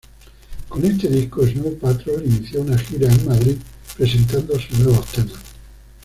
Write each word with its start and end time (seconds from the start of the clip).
Con 0.67 0.83
este 0.83 1.07
disco 1.09 1.45
Snow 1.45 1.77
Patrol 1.77 2.23
inició 2.25 2.61
una 2.61 2.75
gira 2.75 3.07
en 3.07 3.23
Madrid 3.23 3.57
presentando 3.95 4.59
sus 4.59 4.79
nuevos 4.79 5.05
temas. 5.11 5.37